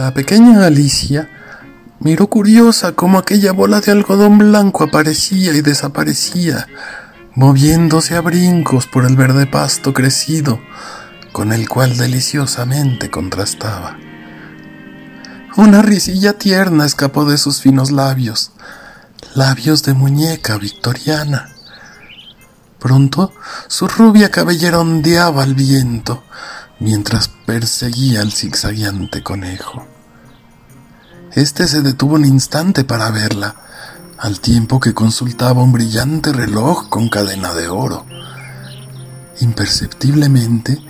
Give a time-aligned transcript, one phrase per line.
[0.00, 1.28] La pequeña Alicia
[1.98, 6.66] miró curiosa cómo aquella bola de algodón blanco aparecía y desaparecía,
[7.34, 10.58] moviéndose a brincos por el verde pasto crecido,
[11.32, 13.98] con el cual deliciosamente contrastaba.
[15.58, 18.52] Una risilla tierna escapó de sus finos labios,
[19.34, 21.50] labios de muñeca victoriana.
[22.78, 23.34] Pronto
[23.68, 26.24] su rubia cabellera ondeaba al viento
[26.80, 29.86] mientras perseguía al zigzagueante conejo.
[31.32, 33.54] Este se detuvo un instante para verla,
[34.18, 38.04] al tiempo que consultaba un brillante reloj con cadena de oro.
[39.40, 40.82] Imperceptiblemente,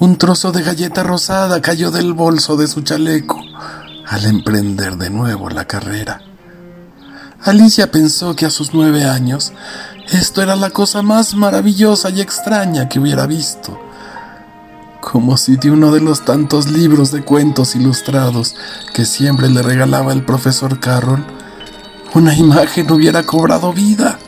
[0.00, 3.38] un trozo de galleta rosada cayó del bolso de su chaleco
[4.08, 6.22] al emprender de nuevo la carrera.
[7.42, 9.52] Alicia pensó que a sus nueve años
[10.10, 13.78] esto era la cosa más maravillosa y extraña que hubiera visto
[15.12, 18.54] como si de uno de los tantos libros de cuentos ilustrados
[18.94, 21.22] que siempre le regalaba el profesor Carroll,
[22.14, 24.18] una imagen hubiera cobrado vida.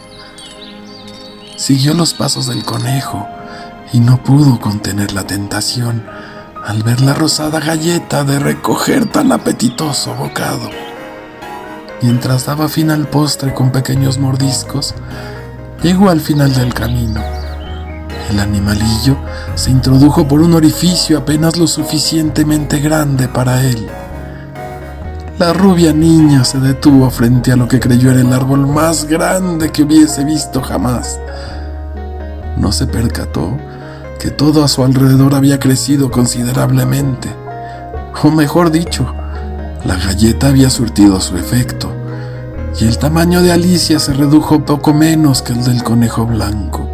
[1.56, 3.26] Siguió los pasos del conejo
[3.94, 6.04] y no pudo contener la tentación
[6.62, 10.68] al ver la rosada galleta de recoger tan apetitoso bocado.
[12.02, 14.94] Mientras daba fin al postre con pequeños mordiscos,
[15.82, 17.43] llegó al final del camino
[18.34, 19.16] el animalillo
[19.54, 23.86] se introdujo por un orificio apenas lo suficientemente grande para él.
[25.38, 29.70] La rubia niña se detuvo frente a lo que creyó era el árbol más grande
[29.70, 31.20] que hubiese visto jamás.
[32.56, 33.56] No se percató
[34.18, 37.28] que todo a su alrededor había crecido considerablemente.
[38.22, 39.14] O mejor dicho,
[39.84, 41.92] la galleta había surtido su efecto,
[42.80, 46.93] y el tamaño de Alicia se redujo poco menos que el del conejo blanco.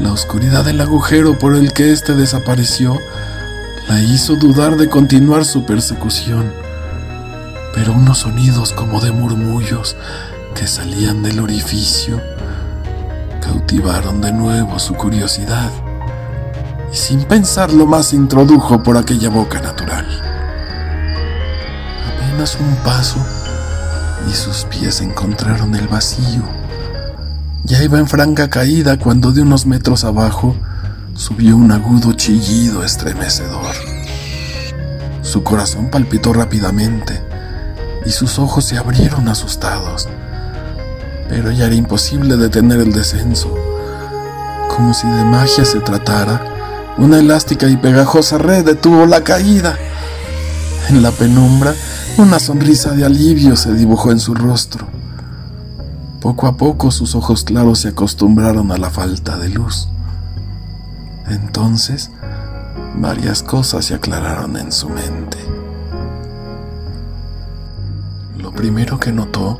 [0.00, 2.98] La oscuridad del agujero por el que éste desapareció
[3.86, 6.50] la hizo dudar de continuar su persecución,
[7.74, 9.96] pero unos sonidos como de murmullos
[10.54, 12.18] que salían del orificio
[13.42, 15.70] cautivaron de nuevo su curiosidad
[16.90, 20.06] y sin pensarlo más introdujo por aquella boca natural.
[22.08, 23.18] Apenas un paso
[24.30, 26.59] y sus pies encontraron el vacío
[27.64, 30.56] ya iba en franca caída cuando de unos metros abajo
[31.14, 33.74] subió un agudo chillido estremecedor.
[35.22, 37.20] Su corazón palpitó rápidamente
[38.06, 40.08] y sus ojos se abrieron asustados.
[41.28, 43.54] Pero ya era imposible detener el descenso.
[44.74, 49.78] Como si de magia se tratara, una elástica y pegajosa red detuvo la caída.
[50.88, 51.74] En la penumbra,
[52.16, 54.99] una sonrisa de alivio se dibujó en su rostro.
[56.20, 59.88] Poco a poco sus ojos claros se acostumbraron a la falta de luz.
[61.28, 62.10] Entonces,
[62.94, 65.38] varias cosas se aclararon en su mente.
[68.36, 69.58] Lo primero que notó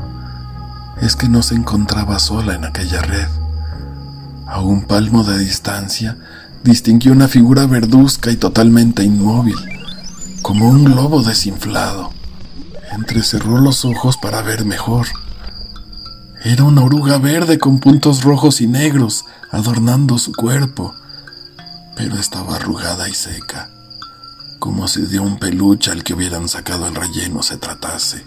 [1.01, 3.29] es que no se encontraba sola en aquella red.
[4.47, 6.19] A un palmo de distancia
[6.63, 9.57] distinguió una figura verduzca y totalmente inmóvil,
[10.43, 12.13] como un globo desinflado.
[12.93, 15.07] Entrecerró los ojos para ver mejor
[16.43, 20.95] era una oruga verde con puntos rojos y negros adornando su cuerpo,
[21.95, 23.69] pero estaba arrugada y seca,
[24.59, 28.25] como si de un peluche al que hubieran sacado el relleno se tratase.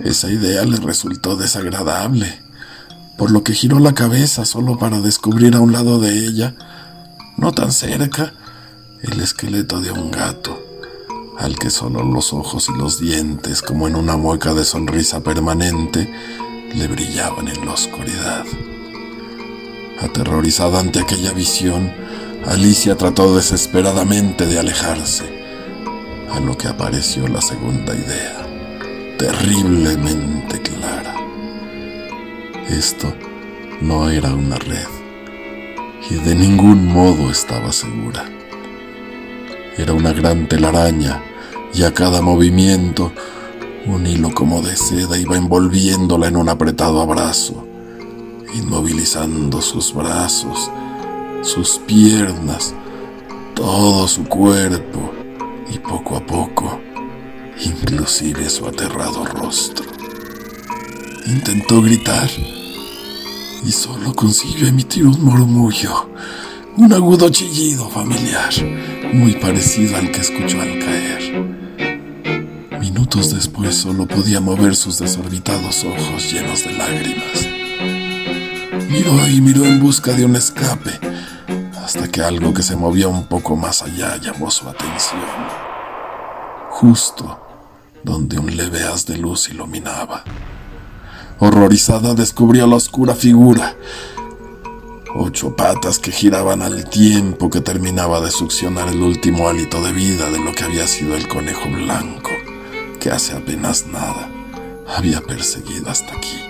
[0.00, 2.40] Esa idea le resultó desagradable,
[3.18, 6.54] por lo que giró la cabeza solo para descubrir a un lado de ella,
[7.36, 8.32] no tan cerca,
[9.02, 10.58] el esqueleto de un gato,
[11.38, 16.10] al que solo los ojos y los dientes, como en una mueca de sonrisa permanente,
[16.74, 18.44] le brillaban en la oscuridad.
[20.00, 21.92] Aterrorizada ante aquella visión,
[22.46, 25.24] Alicia trató desesperadamente de alejarse,
[26.30, 31.14] a lo que apareció la segunda idea, terriblemente clara.
[32.68, 33.14] Esto
[33.80, 34.88] no era una red,
[36.10, 38.24] y de ningún modo estaba segura.
[39.78, 41.22] Era una gran telaraña,
[41.72, 43.12] y a cada movimiento
[43.86, 47.66] un hilo como de seda iba envolviéndola en un apretado abrazo,
[48.54, 50.70] inmovilizando sus brazos,
[51.42, 52.74] sus piernas,
[53.54, 55.12] todo su cuerpo
[55.70, 56.80] y poco a poco,
[57.62, 59.84] inclusive su aterrado rostro.
[61.26, 62.30] Intentó gritar
[63.64, 66.08] y solo consiguió emitir un murmullo,
[66.76, 68.52] un agudo chillido familiar,
[69.12, 71.63] muy parecido al que escuchó al caer.
[73.04, 77.46] Minutos después solo podía mover sus desorbitados ojos llenos de lágrimas.
[78.88, 80.98] Miró y miró en busca de un escape,
[81.84, 85.20] hasta que algo que se movía un poco más allá llamó su atención.
[86.70, 87.38] justo
[88.02, 90.24] donde un leve haz de luz iluminaba.
[91.40, 93.76] Horrorizada descubrió la oscura figura.
[95.14, 100.30] Ocho patas que giraban al tiempo que terminaba de succionar el último hálito de vida
[100.30, 102.30] de lo que había sido el conejo blanco,
[103.04, 104.30] que hace apenas nada
[104.96, 106.40] había perseguido hasta aquí.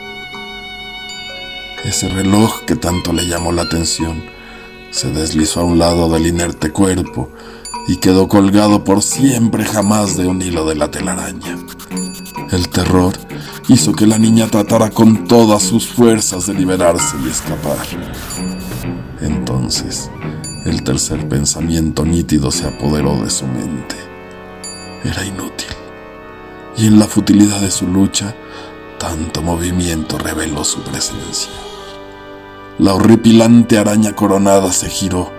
[1.83, 4.23] Ese reloj que tanto le llamó la atención
[4.93, 7.29] se deslizó a un lado del inerte cuerpo
[7.89, 11.59] y quedó colgado por siempre jamás de un hilo de la telaraña.
[12.53, 13.15] El terror
[13.67, 17.85] hizo que la niña tratara con todas sus fuerzas de liberarse y escapar.
[19.21, 20.09] Entonces,
[20.65, 23.97] el tercer pensamiento nítido se apoderó de su mente.
[25.03, 25.74] Era inútil.
[26.77, 28.35] Y en la futilidad de su lucha,
[28.99, 31.51] tanto movimiento reveló su presencia.
[32.79, 35.31] La horripilante araña coronada se giró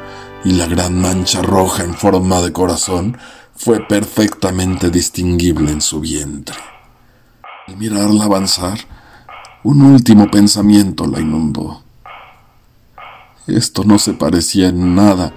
[0.45, 3.17] y la gran mancha roja en forma de corazón
[3.55, 6.55] fue perfectamente distinguible en su vientre.
[7.67, 8.79] Al mirarla avanzar,
[9.63, 11.81] un último pensamiento la inundó.
[13.47, 15.33] Esto no se parecía en nada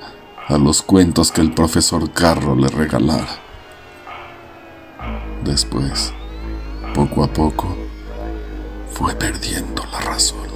[0.48, 3.47] a los cuentos que el profesor Carro le regalara.
[5.44, 6.12] Después,
[6.94, 7.76] poco a poco,
[8.90, 10.47] fue perdiendo la razón.